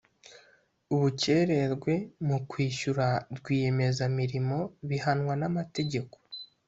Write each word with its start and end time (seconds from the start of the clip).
Ubukererwe 0.93 1.93
mu 2.27 2.37
kwishyura 2.49 3.07
Rwiyemezamirimo 3.37 4.59
bihanwa 4.89 5.33
namategeko 5.41 6.15